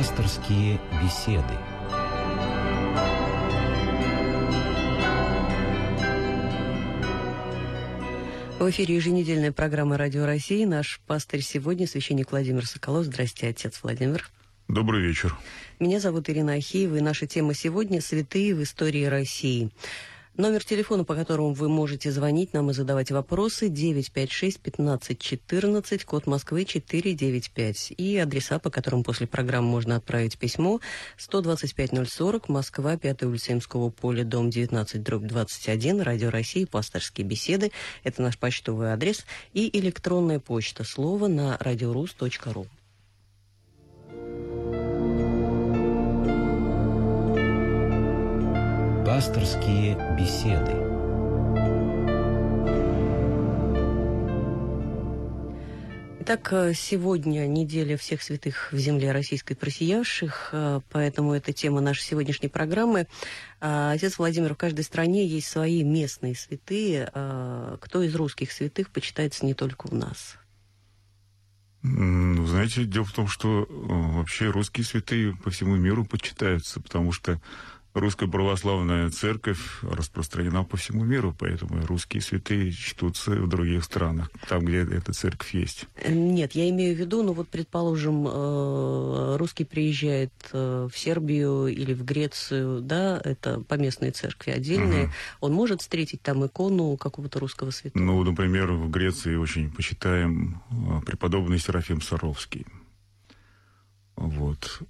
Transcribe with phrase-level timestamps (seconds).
[0.00, 1.44] Пасторские беседы.
[8.58, 10.64] В эфире еженедельная программа «Радио России».
[10.64, 13.04] Наш пастырь сегодня священник Владимир Соколов.
[13.04, 14.30] Здрасте, отец Владимир.
[14.68, 15.36] Добрый вечер.
[15.80, 19.70] Меня зовут Ирина Ахиева, и наша тема сегодня «Святые в истории России».
[20.36, 27.94] Номер телефона, по которому вы можете звонить нам и задавать вопросы, 956-1514, код Москвы 495.
[27.96, 30.78] И адреса, по которым после программы можно отправить письмо,
[31.18, 37.72] 125-040, Москва, 5 улица Имского поля, дом 19, дробь 21, Радио России, пасторские беседы.
[38.04, 39.26] Это наш почтовый адрес.
[39.52, 42.68] И электронная почта, слово на радиорус.ру.
[49.20, 50.72] Пасторские беседы.
[56.20, 62.00] Итак, э, сегодня неделя всех святых в земле российской просиявших, э, поэтому это тема нашей
[62.00, 63.08] сегодняшней программы.
[63.60, 67.10] А, отец Владимир, в каждой стране есть свои местные святые.
[67.78, 70.38] Кто из русских святых почитается не только у нас?
[71.82, 77.10] Ну, знаете, дело в том, что э, вообще русские святые по всему миру почитаются, потому
[77.10, 77.40] что
[77.94, 84.64] русская православная церковь распространена по всему миру, поэтому русские святые чтутся в других странах, там,
[84.64, 85.86] где эта церковь есть.
[86.08, 91.92] Нет, я имею в виду, ну вот, предположим, э, русский приезжает э, в Сербию или
[91.92, 95.12] в Грецию, да, это поместные церкви отдельные, угу.
[95.40, 98.02] он может встретить там икону какого-то русского святого?
[98.02, 102.66] Ну, например, в Греции очень почитаем э, преподобный Серафим Саровский.
[104.16, 104.82] Вот.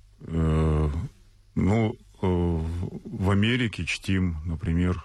[1.55, 5.03] Ну, в Америке чтим, например,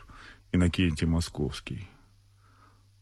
[0.52, 1.88] Иннокентий Московский.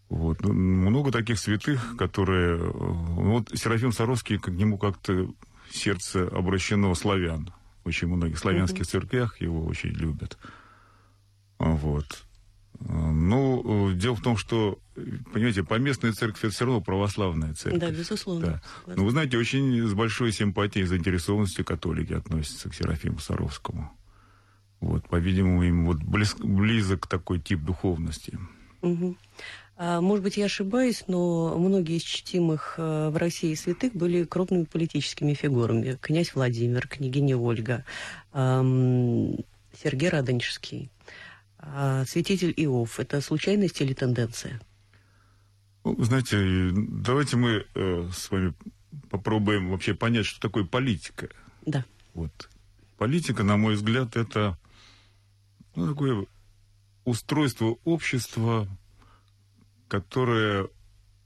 [0.09, 0.41] Вот.
[0.41, 2.57] Ну, много таких святых, которые...
[2.59, 5.27] Э, вот Серафим Саровский, к нему как-то
[5.71, 7.51] сердце обращено славян.
[7.83, 10.37] Очень многих славянских церквях его очень любят.
[11.57, 12.25] Вот.
[12.79, 14.77] Ну, э, дело в том, что,
[15.33, 17.81] понимаете, поместная церковь это все равно православная церковь.
[17.81, 18.61] Да, безусловно.
[18.85, 18.93] Да.
[18.95, 23.91] Но вы знаете, очень с большой симпатией и заинтересованностью католики относятся к Серафиму Саровскому.
[24.83, 28.37] Вот, по-видимому, им вот близ, близок такой тип духовности.
[28.81, 29.15] Угу.
[29.77, 34.65] А, может быть, я ошибаюсь, но многие из чтимых э, в России святых были крупными
[34.65, 35.97] политическими фигурами.
[36.01, 37.85] Князь Владимир, княгиня Ольга,
[38.33, 40.91] Сергей Радонежский,
[41.59, 42.99] э, святитель Иов.
[42.99, 44.59] Это случайность или тенденция?
[45.85, 48.53] Ну, знаете, давайте мы э, с вами
[49.09, 51.29] попробуем вообще понять, что такое политика.
[51.65, 51.85] Да.
[52.13, 52.49] Вот.
[52.97, 54.57] Политика, на мой взгляд, это
[55.75, 56.25] ну, такое
[57.05, 58.67] устройство общества,
[59.87, 60.69] которое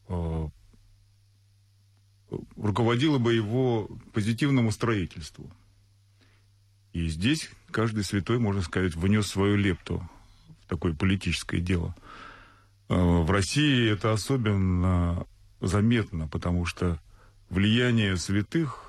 [0.07, 0.47] э,
[2.55, 5.51] руководило бы его позитивному строительству.
[6.93, 10.07] И здесь каждый святой, можно сказать, внес свою лепту
[10.63, 11.95] в такое политическое дело.
[12.89, 15.25] Э, в России это особенно
[15.61, 16.99] заметно, потому что
[17.49, 18.86] влияние святых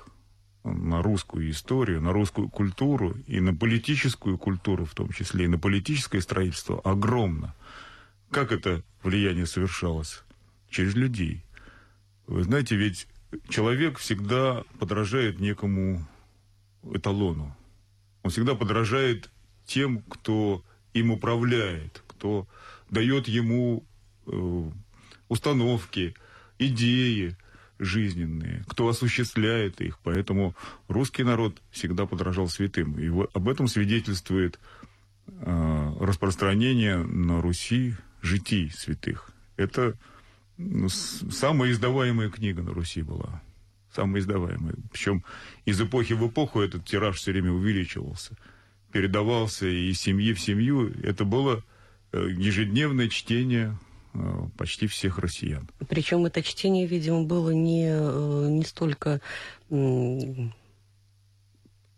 [0.63, 5.57] на русскую историю, на русскую культуру и на политическую культуру, в том числе и на
[5.57, 7.55] политическое строительство, огромно.
[8.29, 10.23] Как это влияние совершалось?
[10.69, 11.43] Через людей.
[12.27, 13.07] Вы знаете, ведь
[13.47, 16.05] человек всегда подражает некому
[16.93, 17.55] эталону.
[18.23, 19.29] Он всегда подражает
[19.65, 22.47] тем, кто им управляет, кто
[22.89, 23.83] дает ему
[24.25, 24.69] э,
[25.27, 26.15] установки,
[26.57, 27.37] идеи,
[27.79, 29.97] жизненные, кто осуществляет их.
[30.03, 30.55] Поэтому
[30.87, 32.99] русский народ всегда подражал святым.
[32.99, 34.59] И вот об этом свидетельствует
[35.27, 39.31] э, распространение на Руси житий святых.
[39.55, 39.97] Это
[40.57, 43.41] ну, самая издаваемая книга на Руси была.
[43.95, 44.75] Самая издаваемая.
[44.91, 45.23] Причем
[45.65, 48.35] из эпохи в эпоху этот тираж все время увеличивался.
[48.91, 50.93] Передавался из семьи в семью.
[51.01, 51.63] Это было
[52.11, 53.77] э, ежедневное чтение
[54.57, 55.69] почти всех россиян.
[55.87, 59.21] Причем это чтение, видимо, было не, э, не столько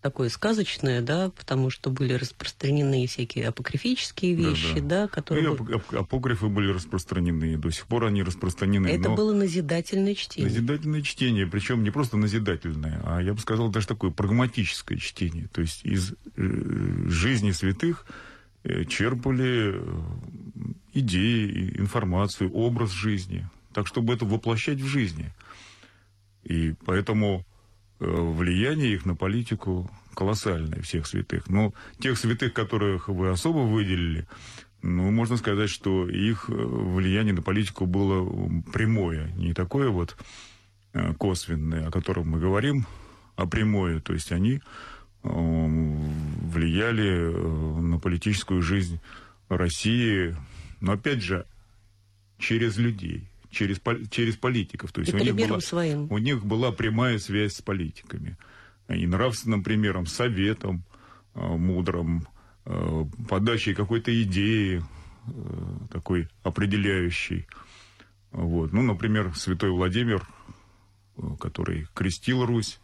[0.02, 5.02] такое сказочное, да, потому что были распространены всякие апокрифические вещи, да, да.
[5.04, 5.46] да которые...
[5.46, 8.88] И ап- апокрифы были распространены, до сих пор они распространены.
[8.88, 9.16] Это но...
[9.16, 10.50] было назидательное чтение.
[10.50, 15.48] Назидательное чтение, причем не просто назидательное, а я бы сказал даже такое прагматическое чтение.
[15.54, 16.16] То есть из э,
[17.08, 18.08] жизни святых
[18.64, 19.80] э, черпали
[20.94, 25.32] идеи, информацию, образ жизни, так чтобы это воплощать в жизни.
[26.44, 27.46] И поэтому
[28.00, 31.50] э, влияние их на политику колоссальное, всех святых.
[31.50, 34.28] Но тех святых, которых вы особо выделили,
[34.82, 38.28] ну, можно сказать, что их э, влияние на политику было
[38.74, 40.18] прямое, не такое вот
[40.94, 42.86] э, косвенное, о котором мы говорим,
[43.36, 44.00] а прямое.
[44.00, 44.62] То есть они
[45.24, 47.32] влияли
[47.80, 49.00] на политическую жизнь
[49.50, 50.36] России,
[50.82, 51.46] но опять же,
[52.38, 53.80] через людей, через,
[54.10, 54.92] через политиков.
[54.92, 56.12] То есть и у них, была, своим.
[56.12, 58.38] у них была прямая связь с политиками.
[58.90, 60.84] И нравственным примером, советом
[61.34, 62.28] мудрым,
[63.30, 64.84] подачей какой-то идеи,
[65.92, 67.48] такой определяющей.
[68.32, 68.74] Вот.
[68.74, 70.28] Ну, например, святой Владимир,
[71.40, 72.80] который крестил Русь,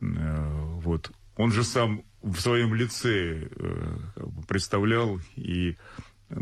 [0.00, 3.48] вот, он же сам в своем лице
[4.46, 5.76] представлял и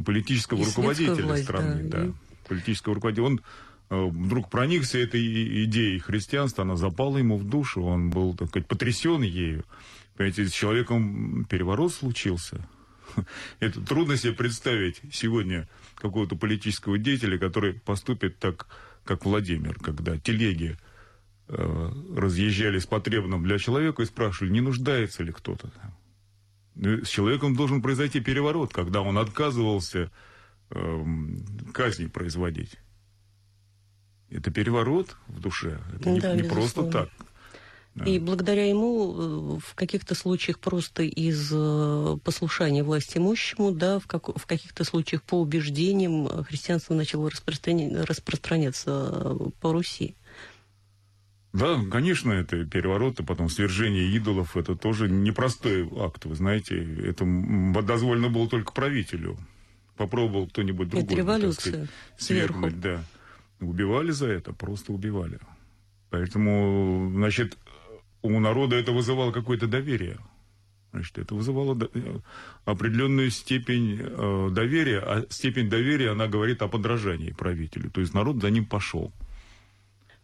[0.04, 2.12] политического и руководителя власть, страны, да, да, и...
[2.48, 3.26] политического руководителя.
[3.26, 3.40] Он
[3.88, 9.22] вдруг проникся этой идеей христианства, она запала ему в душу, он был, так сказать, потрясен
[9.22, 9.64] ею.
[10.16, 12.66] Понимаете, с человеком переворот случился.
[13.60, 18.66] Это трудно себе представить сегодня какого-то политического деятеля, который поступит так,
[19.04, 20.76] как Владимир, когда телеги
[21.48, 25.70] э, разъезжали с потребным для человека и спрашивали, не нуждается ли кто-то.
[26.76, 30.10] С человеком должен произойти переворот, когда он отказывался
[30.70, 31.04] э,
[31.72, 32.78] казни производить.
[34.30, 35.80] Это переворот в душе.
[35.94, 37.08] Это да, не, не просто так.
[38.04, 44.06] И благодаря ему э, в каких-то случаях просто из э, послушания власти имущему, да, в,
[44.06, 50.14] как, в каких-то случаях по убеждениям э, христианство начало распространяться по Руси.
[51.56, 56.76] Да, конечно, это переворот, и потом свержение идолов, это тоже непростой акт, вы знаете.
[57.02, 57.24] Это
[57.82, 59.38] дозволено было только правителю.
[59.96, 61.06] Попробовал кто-нибудь другой.
[61.06, 61.88] Это революция
[62.18, 63.02] свергнуть, да.
[63.60, 65.38] Убивали за это, просто убивали.
[66.10, 67.56] Поэтому, значит,
[68.20, 70.18] у народа это вызывало какое-то доверие.
[70.92, 72.18] Значит, это вызывало э,
[72.66, 77.90] определенную степень э, доверия, а степень доверия, она говорит о подражании правителю.
[77.90, 79.12] То есть народ за ним пошел.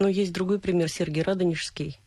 [0.02, 2.00] Но есть другой пример, Сергей Радонежский,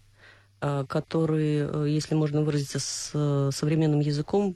[0.60, 4.54] э, который, э, если можно выразиться с современным языком,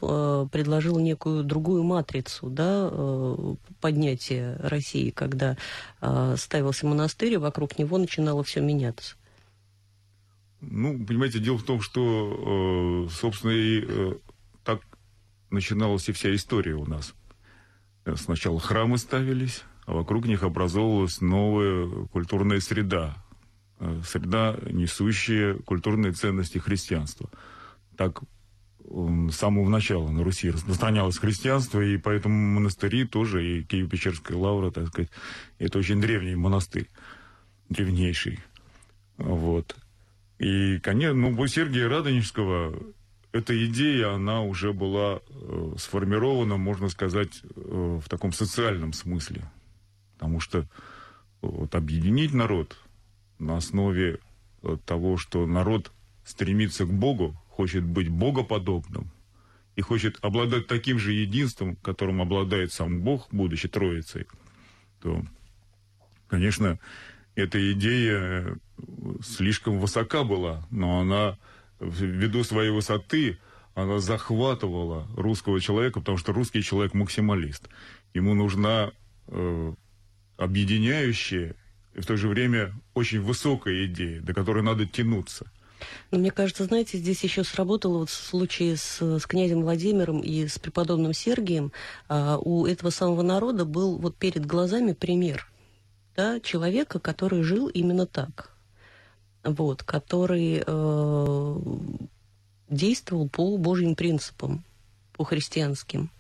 [0.50, 2.91] предложил некую другую матрицу да,
[3.80, 5.56] поднятия России, когда
[6.36, 9.15] ставился монастырь, и вокруг него начинало все меняться.
[10.62, 14.15] Ну, понимаете, дело в том, что, э, собственно, и э,
[14.63, 14.81] так
[15.50, 17.13] начиналась и вся история у нас.
[18.15, 23.15] Сначала храмы ставились, а вокруг них образовывалась новая культурная среда.
[24.06, 27.30] Среда, несущая культурные ценности христианства.
[27.96, 28.22] Так
[28.90, 34.88] с самого начала на Руси распространялось христианство, и поэтому монастыри тоже, и Киево-Печерская лавра, так
[34.88, 35.12] сказать,
[35.60, 36.90] это очень древний монастырь,
[37.70, 38.40] древнейший.
[39.18, 39.76] Вот.
[40.40, 42.74] И, конечно, ну, у Сергия Радонежского
[43.31, 49.44] эта идея, она уже была э, сформирована, можно сказать, э, в таком социальном смысле.
[50.14, 50.66] Потому что
[51.42, 52.76] вот, объединить народ
[53.39, 54.19] на основе
[54.62, 55.91] э, того, что народ
[56.24, 59.12] стремится к Богу, хочет быть богоподобным
[59.75, 64.27] и хочет обладать таким же единством, которым обладает сам Бог, будучи Троицей,
[65.01, 65.24] то,
[66.27, 66.80] конечно,
[67.36, 68.57] эта идея
[69.21, 71.38] слишком высока была, но она
[71.80, 73.39] ввиду своей высоты
[73.75, 77.69] она захватывала русского человека, потому что русский человек максималист.
[78.13, 78.92] Ему нужна
[79.27, 79.74] э,
[80.38, 81.56] объединяющая
[82.00, 85.45] и в то же время очень высокая идея, до которой надо тянуться.
[86.12, 90.47] Но мне кажется, знаете, здесь еще сработало вот в случае с, с князем Владимиром и
[90.47, 91.71] с преподобным Сергием.
[92.07, 95.50] А, у этого самого народа был вот перед глазами пример
[96.16, 98.52] да, человека, который жил именно так
[99.44, 101.59] вот, который э,
[102.69, 104.64] действовал по Божьим принципам,
[105.14, 106.12] по христианским.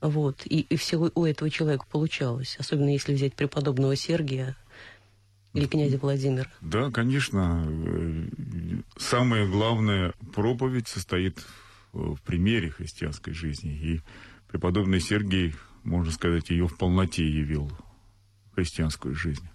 [0.00, 4.56] Вот, и, и все у этого человека получалось, особенно если взять преподобного Сергия
[5.58, 6.46] или князя Владимира.
[6.60, 7.66] Да, конечно.
[8.96, 11.44] Самая главная проповедь состоит
[11.92, 13.72] в примере христианской жизни.
[13.72, 14.00] И
[14.48, 17.70] преподобный Сергий, можно сказать, ее в полноте явил
[18.54, 19.48] христианскую жизнь.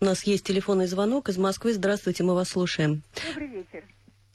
[0.00, 1.72] У нас есть телефонный звонок из Москвы.
[1.72, 3.02] Здравствуйте, мы вас слушаем.
[3.28, 3.84] Добрый вечер.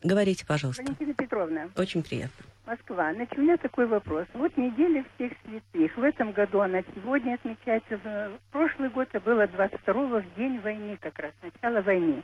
[0.03, 0.83] Говорите, пожалуйста.
[0.83, 1.69] Валентина Петровна.
[1.75, 2.45] Очень приятно.
[2.69, 3.11] Москва.
[3.15, 4.27] Значит, у меня такой вопрос.
[4.35, 5.97] Вот неделя всех святых.
[5.97, 7.97] В этом году она сегодня отмечается.
[7.97, 12.21] В прошлый год это было 22-го, в день войны как раз, начало войны.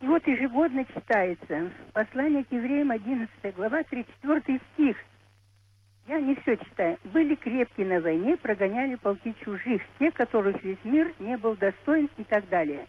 [0.00, 4.96] И вот ежегодно читается послание к евреям, 11 глава, 34 стих.
[6.08, 6.98] Я не все читаю.
[7.04, 12.24] Были крепкие на войне, прогоняли полки чужих, те, которых весь мир не был достоин и
[12.24, 12.88] так далее.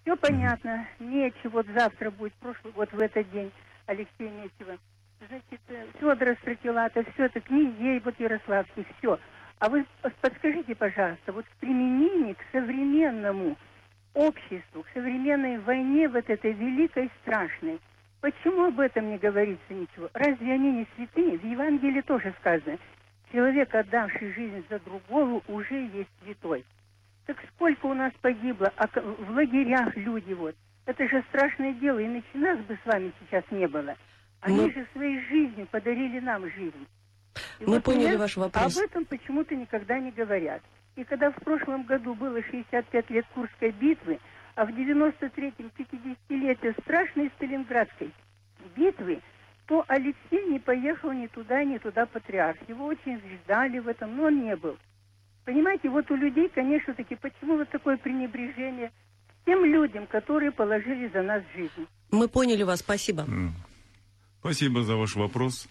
[0.00, 0.88] Все понятно.
[1.00, 1.50] Нечего.
[1.50, 3.52] Вот завтра будет, прошлый год в этот день,
[3.86, 4.78] Алексей Месева.
[5.28, 9.18] Значит, э, Федора Стратилата, все это князей, вот Ярославских, все.
[9.58, 9.86] А вы
[10.20, 13.56] подскажите, пожалуйста, вот в применении к современному
[14.14, 17.78] обществу, к современной войне, вот этой великой, страшной,
[18.22, 20.08] Почему об этом не говорится ничего?
[20.14, 21.38] Разве они не святые?
[21.38, 22.78] В Евангелии тоже сказано,
[23.32, 26.64] человек, отдавший жизнь за другого, уже есть святой.
[27.26, 30.54] Так сколько у нас погибло, а в лагерях люди вот.
[30.86, 33.96] Это же страшное дело, иначе нас бы с вами сейчас не было.
[34.42, 34.72] Они Мы...
[34.72, 36.86] же своей жизнью подарили нам жизнь.
[37.60, 38.76] И Мы вот поняли ваш вопрос.
[38.76, 40.60] Об этом почему-то никогда не говорят.
[40.96, 44.18] И когда в прошлом году было 65 лет Курской битвы,
[44.56, 48.12] а в 93-м 50-летие страшной Сталинградской
[48.76, 49.22] битвы,
[49.66, 52.58] то Алексей не поехал ни туда, ни туда патриарх.
[52.68, 54.76] Его очень ждали в этом, но он не был.
[55.44, 58.90] Понимаете, вот у людей, конечно, таки, почему вот такое пренебрежение
[59.46, 61.86] тем людям, которые положили за нас жизнь?
[62.10, 63.24] Мы поняли вас, спасибо.
[64.42, 65.68] Спасибо за ваш вопрос.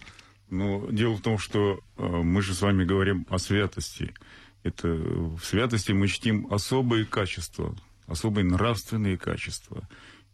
[0.48, 4.14] Но дело в том, что э, мы же с вами говорим о святости.
[4.62, 7.76] Это в святости мы чтим особые качества,
[8.06, 9.86] особые нравственные качества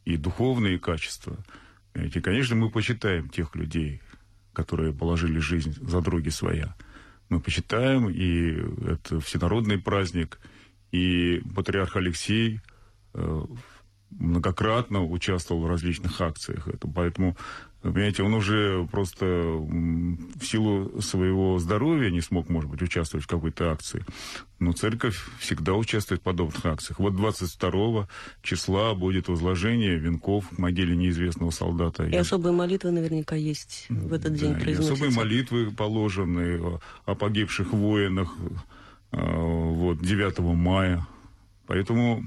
[0.04, 1.37] и духовные качества.
[1.97, 4.02] И, конечно, мы почитаем тех людей,
[4.52, 6.76] которые положили жизнь за други своя.
[7.30, 8.52] Мы почитаем, и
[8.88, 10.38] это всенародный праздник,
[10.92, 12.61] и патриарх Алексей
[13.14, 13.45] э,
[14.11, 16.68] многократно участвовал в различных акциях.
[16.68, 17.37] Это, поэтому
[17.80, 23.70] Понимаете, он уже просто в силу своего здоровья не смог, может быть, участвовать в какой-то
[23.70, 24.04] акции.
[24.58, 26.99] Но церковь всегда участвует в подобных акциях.
[26.99, 28.08] Вот 22
[28.42, 32.04] числа будет возложение венков к могиле неизвестного солдата.
[32.04, 35.04] И особые молитвы наверняка есть в этот день да, произносятся.
[35.04, 38.35] И особые молитвы положены о погибших воинах
[39.12, 41.06] а, вот, 9 мая.
[41.68, 42.25] Поэтому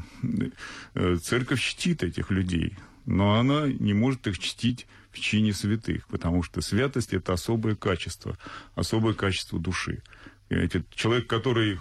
[0.94, 6.44] э, церковь чтит этих людей, но она не может их чтить в чине святых, потому
[6.44, 8.38] что святость– это особое качество,
[8.76, 10.02] особое качество души.
[10.48, 11.80] Понимаете, человек, который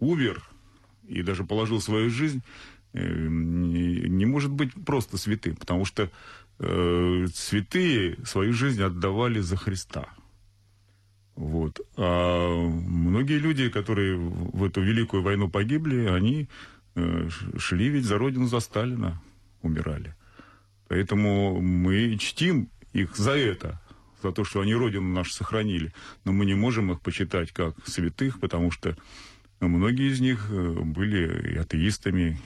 [0.00, 0.42] умер
[1.08, 2.42] и даже положил свою жизнь,
[2.92, 6.10] э, не может быть просто святым, потому что
[6.58, 10.08] э, святые свою жизнь отдавали за Христа.
[11.34, 11.80] Вот.
[11.96, 16.48] А многие люди, которые в эту великую войну погибли, они
[16.94, 19.20] э, шли ведь за родину, за Сталина,
[19.62, 20.14] умирали.
[20.88, 23.80] Поэтому мы чтим их за это,
[24.22, 25.92] за то, что они родину нашу сохранили.
[26.24, 28.96] Но мы не можем их почитать как святых, потому что
[29.60, 32.40] многие из них э, были и атеистами.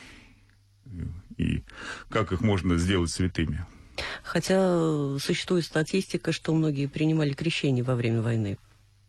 [1.37, 1.65] И
[2.09, 3.67] как их можно сделать святыми?
[4.23, 8.59] Хотя существует статистика, что многие принимали крещение во время войны.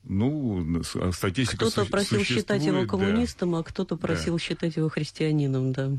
[0.04, 3.60] Ну, статистика Кто-то просил считать его коммунистом, да.
[3.60, 4.40] а кто-то просил да.
[4.40, 5.92] считать его христианином, да.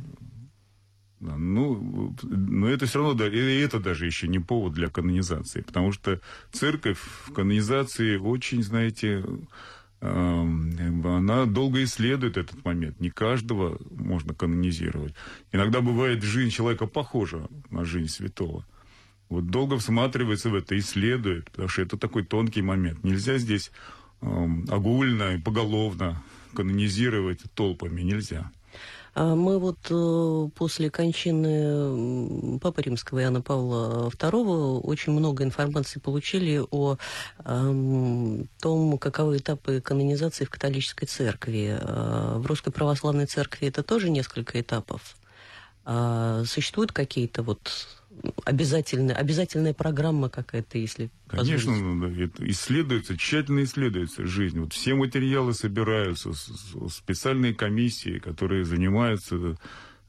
[1.20, 6.20] Ну, но это все равно, и это даже еще не повод для канонизации, потому что
[6.52, 9.24] церковь в канонизации очень, знаете,
[10.00, 13.00] она долго исследует этот момент.
[13.00, 15.14] Не каждого можно канонизировать.
[15.50, 18.64] Иногда бывает жизнь человека похожа на жизнь святого.
[19.28, 23.02] Вот долго всматривается в это, исследует, потому что это такой тонкий момент.
[23.02, 23.72] Нельзя здесь
[24.20, 26.22] огульно и поголовно
[26.54, 28.52] канонизировать толпами, нельзя.
[29.20, 36.62] А мы вот э, после кончины Папы Римского Иоанна Павла II очень много информации получили
[36.70, 36.96] о
[37.44, 41.76] том, каковы этапы канонизации в католической церкви.
[41.80, 45.16] А в Русской Православной Церкви это тоже несколько этапов.
[45.84, 47.97] А существуют какие-то вот
[48.44, 52.30] обязательная, обязательная программа какая-то, если Конечно, позволить.
[52.30, 54.60] это исследуется, тщательно исследуется жизнь.
[54.60, 56.32] Вот все материалы собираются,
[56.88, 59.56] специальные комиссии, которые занимаются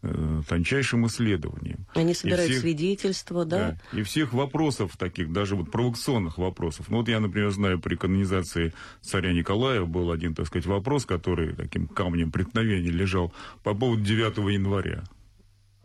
[0.02, 1.86] э, тончайшим исследованием.
[1.94, 3.78] Они собирают всех, свидетельства, да?
[3.92, 4.00] да?
[4.00, 6.88] И всех вопросов таких, даже вот провокационных вопросов.
[6.90, 11.54] Ну вот я, например, знаю, при канонизации царя Николая был один, так сказать, вопрос, который
[11.56, 15.04] таким камнем преткновения лежал по поводу 9 января.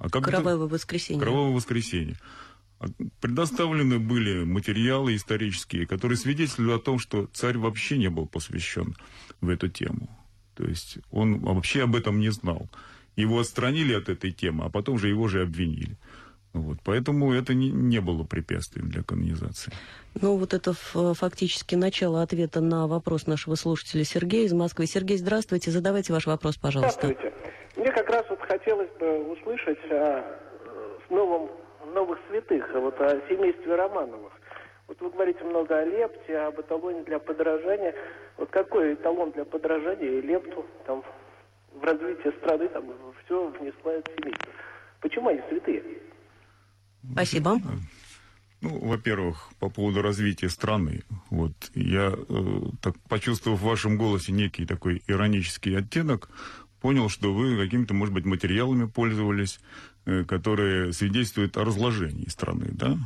[0.05, 0.75] А как Кровавое это?
[0.75, 1.23] воскресенье.
[1.23, 2.17] Кровавое воскресенье.
[2.79, 2.87] А
[3.21, 8.97] предоставлены были материалы исторические, которые свидетельствуют о том, что царь вообще не был посвящен
[9.41, 10.11] в эту тему.
[10.57, 12.69] То есть он вообще об этом не знал.
[13.17, 15.97] Его отстранили от этой темы, а потом же его же обвинили.
[16.53, 19.73] Вот, поэтому это не, не было препятствием для канонизации.
[20.21, 20.75] Ну, вот это
[21.15, 24.87] фактически начало ответа на вопрос нашего слушателя Сергея из Москвы.
[24.87, 25.71] Сергей, здравствуйте.
[25.71, 27.07] Задавайте ваш вопрос, пожалуйста.
[27.07, 27.35] Здравствуйте.
[27.85, 30.25] Мне как раз вот хотелось бы услышать о
[31.11, 31.51] новом,
[31.93, 34.33] новых святых, вот о семействе Романовых.
[34.89, 37.95] Вот вы говорите много о лепте, об эталоне для подражания.
[38.39, 41.05] Вот какой эталон для подражания и лепту там
[41.75, 42.91] в развитии страны там
[43.23, 44.53] все внесла это семейство?
[45.03, 45.85] Почему они святые?
[47.13, 47.59] Спасибо.
[48.63, 51.03] Ну, во-первых, по поводу развития страны.
[51.29, 52.45] Вот я э,
[52.81, 56.31] так почувствовав в вашем голосе некий такой иронический оттенок,
[56.85, 59.59] понял, что вы какими-то, может быть, материалами пользовались,
[60.05, 62.99] э, которые свидетельствуют о разложении страны, да?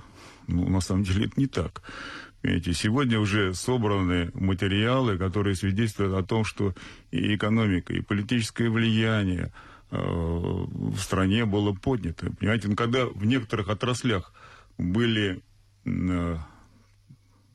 [0.48, 1.82] Ну, на самом деле это не так.
[2.42, 6.74] Видите, сегодня уже собраны материалы, которые свидетельствуют о том, что
[7.12, 9.52] и экономика, и политическое влияние
[9.92, 12.32] э, в стране было поднято.
[12.32, 14.32] Понимаете, ну, когда в некоторых отраслях
[14.76, 15.40] были
[15.84, 16.36] э,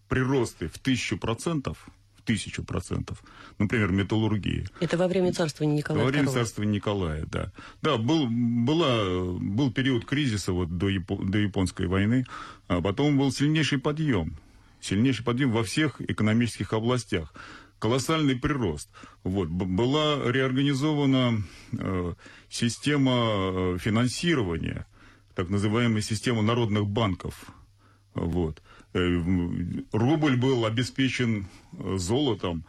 [0.08, 1.86] приросты в тысячу процентов,
[2.24, 3.24] тысячу процентов,
[3.60, 4.66] например, металлургии.
[4.80, 6.34] Это во время царствования Николая Во время II.
[6.34, 7.52] царствования Николая, да.
[7.82, 12.26] Да, был, была, был период кризиса вот до, Япо, до японской войны,
[12.68, 14.38] а потом был сильнейший подъем
[14.84, 17.34] сильнейший подъем во всех экономических областях.
[17.80, 18.90] Колоссальный прирост.
[19.24, 19.50] Вот.
[19.50, 22.14] Была реорганизована э,
[22.50, 24.86] система э, финансирования,
[25.36, 27.46] так называемая система народных банков.
[28.14, 28.62] Вот.
[28.94, 29.22] Э,
[29.92, 32.64] рубль был обеспечен э, золотом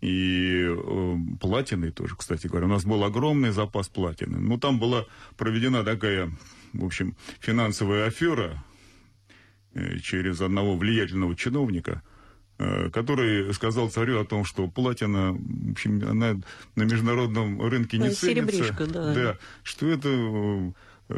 [0.00, 2.66] и э, платиной тоже, кстати говоря.
[2.66, 4.38] У нас был огромный запас платины.
[4.38, 5.04] Но там была
[5.36, 6.30] проведена такая,
[6.72, 8.64] в общем, финансовая афера,
[10.02, 12.02] через одного влиятельного чиновника,
[12.56, 16.40] который сказал царю о том, что платина, в общем, она
[16.76, 18.72] на международном рынке не ценится.
[18.86, 19.12] Да.
[19.12, 19.38] да.
[19.62, 20.72] Что это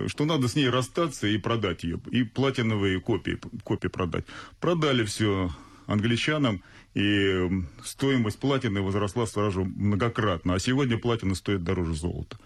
[0.06, 4.24] что надо с ней расстаться и продать ее, и платиновые копии, копии продать.
[4.60, 5.50] Продали все
[5.86, 6.62] англичанам,
[6.94, 7.48] и
[7.84, 10.54] стоимость платины возросла сразу многократно.
[10.54, 12.38] А сегодня платина стоит дороже золота.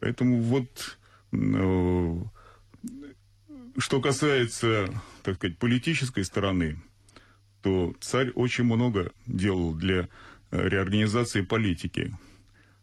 [0.00, 0.98] Поэтому вот
[3.78, 4.88] что касается,
[5.22, 6.80] так сказать, политической стороны,
[7.62, 10.08] то царь очень много делал для
[10.50, 12.16] э, реорганизации политики.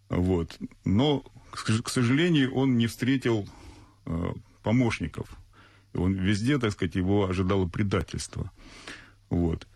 [0.09, 0.57] Вот.
[0.83, 3.60] Но, к сожалению, он не встретил э,
[4.63, 5.29] помощников.
[5.93, 8.51] Он везде, так сказать, его ожидало предательство.
[9.29, 9.67] Вот.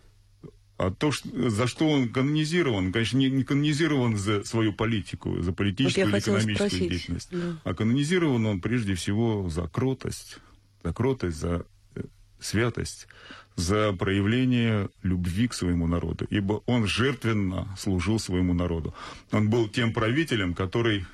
[0.78, 5.52] А то, что, за что он канонизирован, конечно, не, не канонизирован за свою политику, за
[5.52, 6.90] политическую вот или экономическую спросить.
[6.90, 7.56] деятельность, да.
[7.64, 10.38] а канонизирован он прежде всего за кротость,
[10.84, 11.64] за кротость, за
[11.94, 12.02] э,
[12.40, 13.08] святость,
[13.54, 18.94] за проявление любви к своему народу, ибо он жертвенно служил своему народу.
[19.32, 21.06] Он был тем правителем, который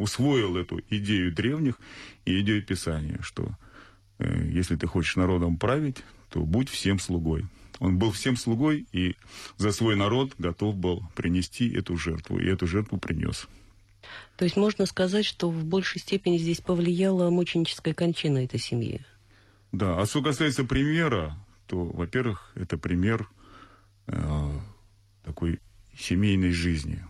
[0.00, 1.78] усвоил эту идею древних
[2.24, 3.50] и идею Писания, что
[4.18, 5.98] э, если ты хочешь народом править,
[6.30, 7.46] то будь всем слугой.
[7.80, 9.14] Он был всем слугой и
[9.58, 13.46] за свой народ готов был принести эту жертву, и эту жертву принес.
[14.36, 19.02] То есть можно сказать, что в большей степени здесь повлияла мученическая кончина этой семьи?
[19.70, 21.36] Да, а что касается примера,
[21.66, 23.28] то, во-первых, это пример
[24.06, 24.50] э,
[25.24, 25.60] такой
[25.98, 27.04] семейной жизни,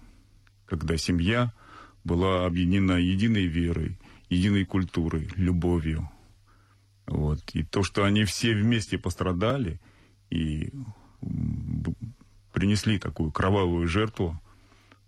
[0.66, 1.52] когда семья
[2.04, 6.08] была объединена единой верой, единой культурой, любовью.
[7.06, 7.40] Вот.
[7.52, 9.80] И то, что они все вместе пострадали
[10.30, 10.72] и
[12.52, 14.40] принесли такую кровавую жертву,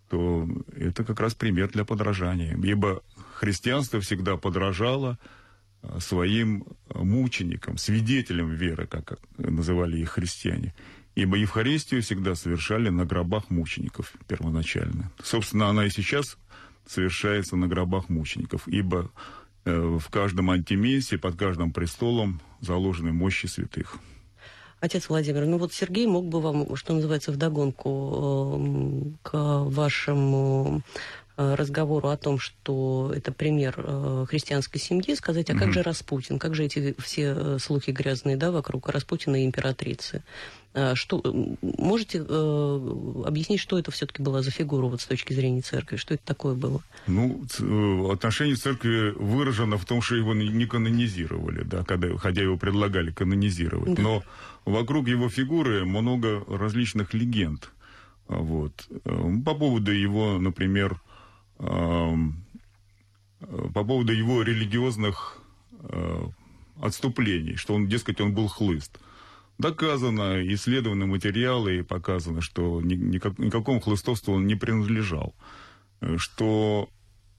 [0.09, 2.57] то это как раз пример для подражания.
[2.62, 3.02] Ибо
[3.35, 5.18] христианство всегда подражало
[5.83, 10.74] Э, своим мученикам, свидетелям веры, как называли их христиане.
[11.14, 15.11] Ибо Евхаристию всегда совершали на гробах мучеников первоначально.
[15.22, 16.38] Собственно, она и сейчас
[16.87, 19.11] совершается на гробах мучеников, ибо
[19.64, 23.99] э, в каждом антимесе, под каждым престолом заложены мощи святых.
[24.81, 30.83] Отец Владимир, ну вот Сергей мог бы вам, что называется, вдогонку э, к вашему
[31.37, 35.73] разговору о том, что это пример э, христианской семьи, сказать, а как mm-hmm.
[35.73, 40.23] же Распутин, как же эти все э, слухи грязные да, вокруг Распутина и императрицы?
[40.95, 41.21] Что,
[41.61, 45.97] можете э, объяснить, что это все-таки была за фигура вот, с точки зрения церкви?
[45.97, 46.81] Что это такое было?
[47.07, 47.45] Ну,
[48.11, 53.97] отношение церкви выражено в том, что его не канонизировали, да, когда, хотя его предлагали канонизировать.
[53.97, 54.03] Да.
[54.03, 54.23] Но
[54.64, 57.71] вокруг его фигуры много различных легенд.
[58.29, 58.88] Вот.
[59.45, 60.99] По поводу его, например,
[63.75, 65.43] по поводу его религиозных
[65.81, 66.27] э,
[66.81, 68.99] отступлений, что он, дескать, он был хлыст.
[69.59, 75.35] Доказано, исследованы материалы и показано, что ни, никак, никакому хлыстовству он не принадлежал.
[76.01, 76.88] Э, что,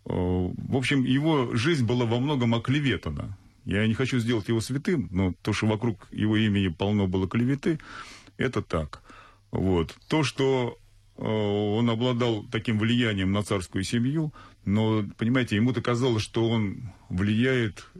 [0.06, 3.38] э, в общем, его жизнь была во многом оклеветана.
[3.66, 7.80] Я не хочу сделать его святым, но то, что вокруг его имени полно было клеветы,
[8.38, 9.02] это так.
[9.52, 9.96] Вот.
[10.10, 10.83] То, что Э,
[11.18, 14.34] он обладал таким влиянием на царскую семью,
[14.66, 18.00] но, понимаете, ему-то казалось, что он влияет э,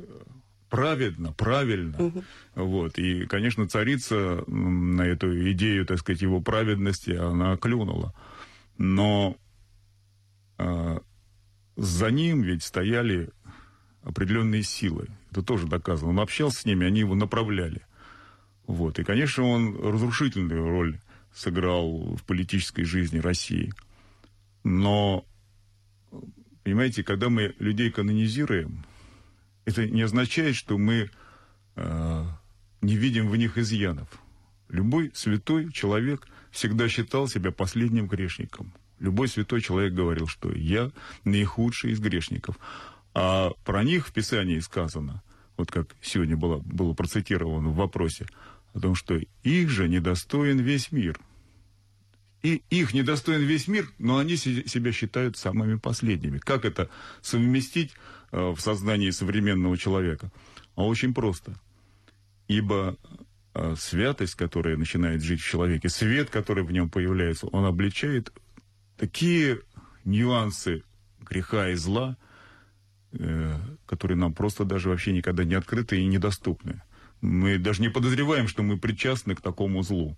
[0.70, 2.04] праведно, правильно.
[2.04, 2.24] Угу.
[2.56, 2.98] Вот.
[2.98, 8.14] И, конечно, царица на эту идею, так сказать, его праведности, она клюнула.
[8.80, 9.38] Но
[10.58, 11.00] э,
[11.76, 13.30] за ним ведь стояли
[14.02, 15.10] определенные силы.
[15.30, 16.10] Это тоже доказано.
[16.10, 17.86] Он общался с ними, они его направляли.
[18.66, 18.98] Вот.
[18.98, 21.00] И, конечно, он разрушительную роль
[21.34, 23.74] сыграл в политической жизни России.
[24.64, 25.26] Но,
[26.64, 28.86] понимаете, когда мы людей канонизируем,
[29.66, 31.10] это не означает, что мы
[31.76, 32.26] э,
[32.82, 34.08] не видим в них изъянов.
[34.70, 38.74] Любой святой человек всегда считал себя последним грешником.
[39.00, 40.92] Любой святой человек говорил, что я
[41.26, 42.58] наихудший из грешников.
[43.14, 45.22] А про них в Писании сказано,
[45.58, 48.26] вот как сегодня было, было процитировано в вопросе,
[48.74, 51.20] о том, что их же недостоин весь мир.
[52.42, 56.40] И их недостоин весь мир, но они себя считают самыми последними.
[56.40, 56.90] Как это
[57.22, 57.92] совместить
[58.32, 60.30] э, в сознании современного человека?
[60.76, 61.56] А очень просто.
[62.50, 62.98] Ибо
[63.54, 68.34] э, святость, которая начинает жить в человеке, свет, который в нем появляется, он обличает
[68.98, 69.62] такие
[70.04, 70.84] нюансы
[71.22, 72.18] греха и зла,
[73.14, 76.82] э, которые нам просто даже вообще никогда не открыты и недоступны.
[77.24, 80.18] Мы даже не подозреваем, что мы причастны к такому злу.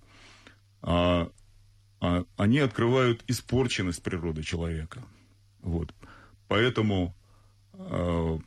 [0.82, 1.30] А,
[2.02, 5.04] а они открывают испорченность природы человека.
[5.62, 5.94] Вот.
[6.48, 7.16] Поэтому,
[7.74, 8.40] э,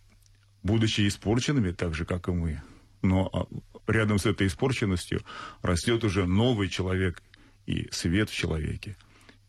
[0.65, 2.61] будучи испорченными, так же, как и мы,
[3.01, 3.47] но а,
[3.93, 5.23] рядом с этой испорченностью
[5.63, 7.23] растет уже новый человек
[7.67, 8.97] и свет в человеке.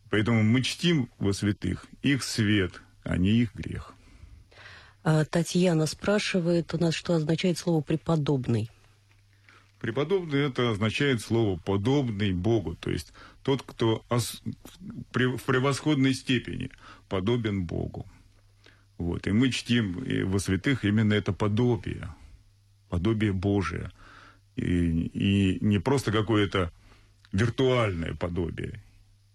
[0.08, 3.92] Поэтому мы чтим во святых их свет, а не их грех.
[5.02, 8.70] А Татьяна спрашивает у нас, что означает слово «преподобный».
[9.80, 16.70] Преподобный это означает слово подобный Богу, то есть тот, кто в превосходной степени
[17.08, 18.06] подобен Богу.
[18.98, 19.26] Вот.
[19.26, 22.14] И мы чтим во святых именно это подобие,
[22.90, 23.90] подобие Божие.
[24.56, 26.70] И, и не просто какое-то
[27.32, 28.82] виртуальное подобие,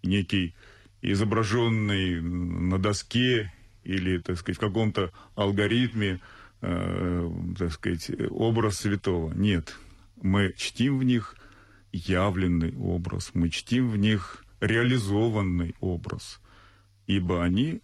[0.03, 0.53] некий
[1.01, 3.51] изображенный на доске
[3.83, 6.19] или, так сказать, в каком-то алгоритме,
[6.61, 9.33] э, так сказать, образ святого.
[9.33, 9.75] Нет,
[10.21, 11.35] мы чтим в них
[11.91, 16.39] явленный образ, мы чтим в них реализованный образ,
[17.07, 17.81] ибо они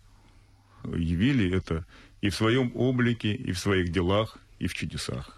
[0.84, 1.86] явили это
[2.22, 5.38] и в своем облике, и в своих делах, и в чудесах.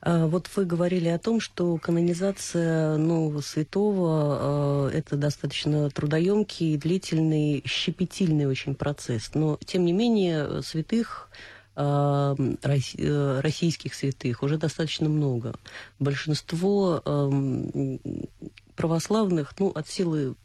[0.00, 7.62] А, вот вы говорили о том, что канонизация нового святого а,– это достаточно трудоемкий, длительный,
[7.66, 9.34] щепетильный очень процесс.
[9.34, 11.30] Но, тем не менее, святых
[11.76, 15.54] российских святых уже достаточно много.
[15.98, 17.02] Большинство
[18.76, 20.36] православных, ну, от силы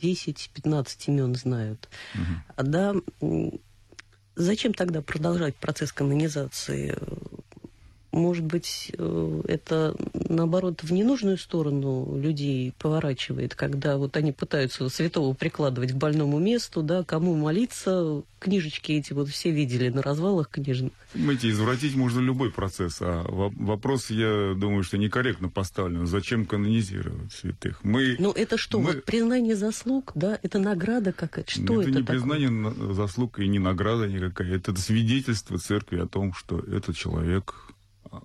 [0.00, 1.88] 10-15 имен знают.
[2.14, 2.64] Угу.
[2.64, 2.94] Да,
[4.34, 6.96] зачем тогда продолжать процесс канонизации?
[8.16, 9.94] Может быть, э, это,
[10.28, 16.82] наоборот, в ненужную сторону людей поворачивает, когда вот они пытаются святого прикладывать к больному месту,
[16.82, 20.92] да, кому молиться, книжечки эти вот все видели на развалах книжных.
[21.12, 26.06] Понимаете, извратить можно любой процесс, а вопрос, я думаю, что некорректно поставлен.
[26.06, 27.82] Зачем канонизировать святых?
[27.84, 28.92] Мы, ну, это что, мы...
[28.92, 32.20] вот признание заслуг, да, это награда какая-то, что это Это не такое?
[32.20, 37.65] признание заслуг и не награда никакая, это свидетельство церкви о том, что этот человек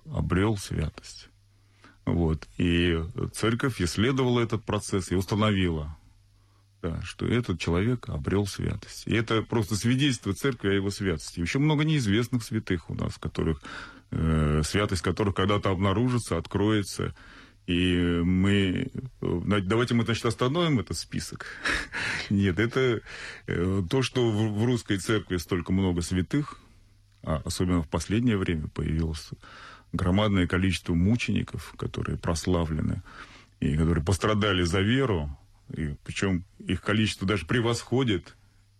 [0.06, 1.28] обрел святость.
[2.04, 2.48] Вот.
[2.58, 2.98] И
[3.32, 5.96] церковь исследовала этот процесс и установила,
[6.82, 9.06] да, что этот человек обрел святость.
[9.06, 11.40] И это просто свидетельство церкви о его святости.
[11.40, 13.62] Еще много неизвестных святых у нас, которых,
[14.10, 17.14] э, святость которых когда-то обнаружится, откроется.
[17.68, 18.90] И мы...
[19.20, 21.46] Давайте мы, значит, остановим этот список.
[22.30, 23.00] Нет, это
[23.46, 26.58] э, то, что в русской церкви столько много святых,
[27.22, 29.30] а особенно в последнее время появилось
[29.92, 33.02] громадное количество мучеников, которые прославлены
[33.60, 35.36] и которые пострадали за веру,
[35.72, 38.36] и причем их количество даже превосходит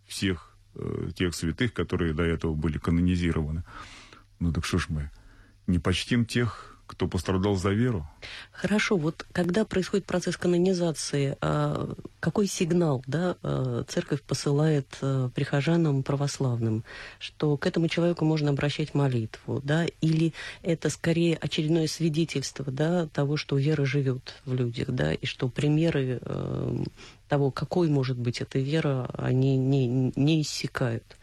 [0.07, 3.65] всех э, тех святых, которые до этого были канонизированы.
[4.41, 5.11] Ну так что ж мы
[5.67, 8.07] не почтим тех, кто пострадал за веру.
[8.53, 16.03] Хорошо, вот когда происходит процесс канонизации, а, какой сигнал да, а, церковь посылает а, прихожанам
[16.03, 16.85] православным,
[17.19, 23.39] что к этому человеку можно обращать молитву, да, или это скорее очередное свидетельство да, того,
[23.39, 26.21] что вера живет в людях, да, и что примеры
[27.29, 31.17] того, какой может быть эта вера, они не, не иссякают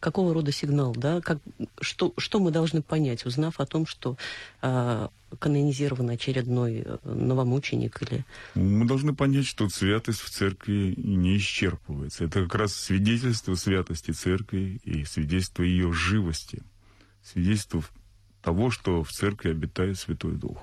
[0.00, 1.38] какого рода сигнал, да, как,
[1.80, 4.16] что, что мы должны понять, узнав о том, что
[4.62, 8.24] э, канонизирован очередной э, новомученик или...
[8.54, 12.24] Мы должны понять, что святость в церкви не исчерпывается.
[12.24, 16.62] Это как раз свидетельство святости церкви и свидетельство ее живости,
[17.22, 17.82] свидетельство
[18.42, 20.58] того, что в церкви обитает Святой Дух.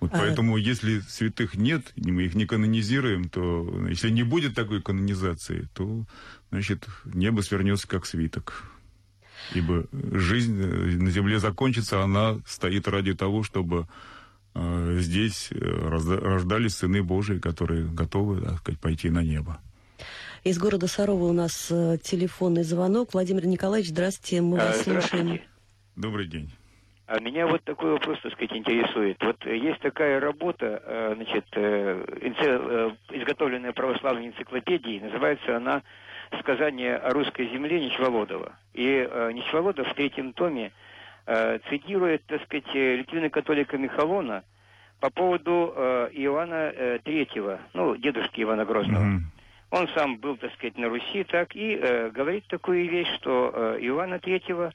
[0.00, 0.18] Вот а...
[0.18, 5.68] поэтому, если святых нет, и мы их не канонизируем, то если не будет такой канонизации,
[5.74, 6.04] то,
[6.50, 8.64] значит, небо свернется как свиток.
[9.54, 13.86] Ибо жизнь на земле закончится, она стоит ради того, чтобы
[14.54, 19.60] э, здесь рождались сыны Божии, которые готовы, так сказать, пойти на небо.
[20.44, 23.14] Из города Сарова у нас э, телефонный звонок.
[23.14, 25.40] Владимир Николаевич, здравствуйте, мы вас слушаем.
[25.96, 26.52] Добрый день.
[27.08, 29.16] А меня вот такой вопрос, так сказать, интересует.
[29.22, 35.80] Вот есть такая работа, э, значит, э, э, изготовленная православной энциклопедией, называется она
[36.40, 38.52] «Сказание о русской земле Нечволодова».
[38.74, 40.70] И Нечволодов в третьем томе
[41.70, 44.44] цитирует, так сказать, литвина католика Михалона
[45.00, 45.72] по поводу
[46.12, 49.04] Иоанна Третьего, ну, дедушки Ивана Грозного.
[49.04, 49.38] Mm-hmm.
[49.70, 53.78] Он сам был, так сказать, на Руси, так, и э, говорит такую вещь, что э,
[53.80, 54.72] Иоанна Третьего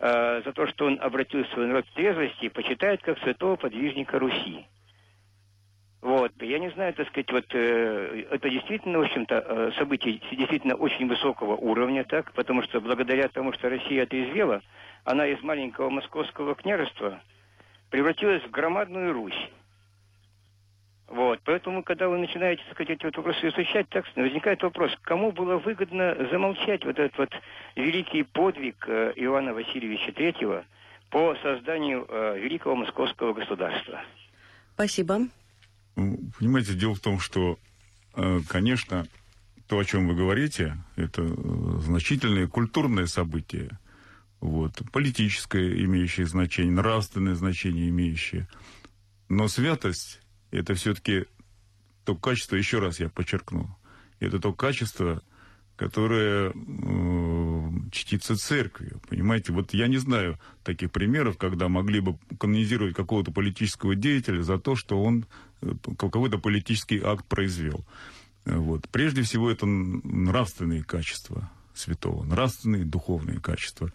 [0.00, 4.66] Э, за то, что он обратил свой народ к трезвости, почитает как святого подвижника Руси.
[6.00, 10.74] Вот, я не знаю, так сказать, вот э, это действительно, в общем-то, э, событие действительно
[10.74, 14.60] очень высокого уровня, так, потому что благодаря тому, что Россия отрезвела,
[15.04, 17.20] она из маленького московского княжества
[17.90, 19.48] превратилась в громадную Русь.
[21.08, 25.32] Вот, поэтому, когда вы начинаете, так сказать, эти вот вопросы изучать, так возникает вопрос, кому
[25.32, 27.30] было выгодно замолчать вот этот вот
[27.76, 30.64] великий подвиг э, Иоанна Васильевича Третьего
[31.10, 34.02] по созданию э, великого московского государства?
[34.74, 35.20] Спасибо.
[35.94, 37.58] Понимаете, дело в том, что,
[38.16, 39.06] э, конечно,
[39.68, 41.26] то, о чем вы говорите, это э,
[41.80, 43.78] значительное культурное событие,
[44.40, 48.48] вот, политическое имеющее значение, нравственное значение имеющее.
[49.28, 50.20] Но святость
[50.54, 51.26] это все-таки
[52.04, 53.76] то качество, еще раз я подчеркну,
[54.20, 55.22] это то качество,
[55.76, 59.00] которое э, чтится церковью.
[59.08, 64.58] Понимаете, вот я не знаю таких примеров, когда могли бы канонизировать какого-то политического деятеля за
[64.58, 65.26] то, что он
[65.62, 67.84] э, какой-то политический акт произвел.
[68.44, 68.88] Вот.
[68.90, 73.92] Прежде всего, это нравственные качества святого, нравственные духовные качества.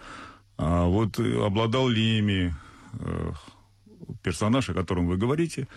[0.57, 2.53] А вот обладал ли ими
[2.93, 3.31] э,
[4.21, 5.67] персонаж, о котором вы говорите,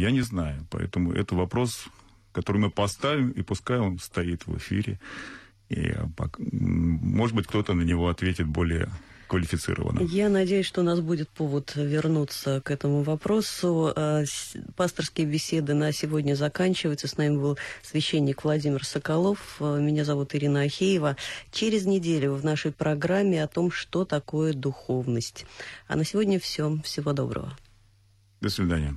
[0.00, 0.66] я не знаю.
[0.70, 1.86] Поэтому это вопрос,
[2.32, 4.98] который мы поставим, и пускай он стоит в эфире.
[5.68, 5.94] И,
[6.38, 8.88] может быть, кто-то на него ответит более
[9.28, 10.00] квалифицированно.
[10.00, 13.92] Я надеюсь, что у нас будет повод вернуться к этому вопросу.
[13.94, 14.24] А,
[14.74, 17.06] пасторские беседы на сегодня заканчиваются.
[17.06, 19.58] С нами был священник Владимир Соколов.
[19.60, 21.16] А, меня зовут Ирина Ахеева.
[21.52, 25.46] Через неделю в нашей программе о том, что такое духовность.
[25.86, 26.78] А на сегодня все.
[26.82, 27.56] Всего доброго.
[28.40, 28.96] До свидания.